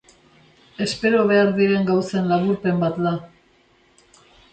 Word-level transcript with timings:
Espero 0.85 1.19
behar 1.31 1.51
diren 1.59 1.85
gauzen 1.89 2.31
laburpen 2.31 2.81
bat 2.85 2.97
da. 3.09 3.13